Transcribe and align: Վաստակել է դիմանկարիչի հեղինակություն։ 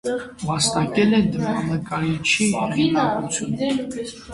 Վաստակել 0.45 1.13
է 1.19 1.21
դիմանկարիչի 1.37 2.51
հեղինակություն։ 2.59 4.07